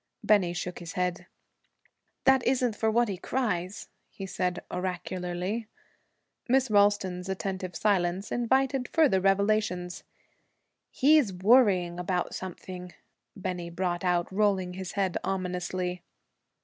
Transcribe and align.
Bennie 0.23 0.53
shook 0.55 0.79
his 0.79 0.93
head. 0.93 1.27
'That 2.23 2.41
isn't 2.47 2.75
for 2.75 2.89
what 2.89 3.07
he 3.07 3.17
cries,' 3.17 3.87
he 4.09 4.25
said 4.25 4.63
oracularly. 4.71 5.67
Miss 6.49 6.71
Ralston's 6.71 7.29
attentive 7.29 7.75
silence 7.75 8.31
invited 8.31 8.87
further 8.87 9.21
revelations. 9.21 10.03
'He's 10.89 11.31
worrying 11.31 11.99
about 11.99 12.33
something,' 12.33 12.95
Bennie 13.35 13.69
brought 13.69 14.03
out, 14.03 14.31
rolling 14.31 14.73
his 14.73 14.93
head 14.93 15.19
ominously. 15.23 16.01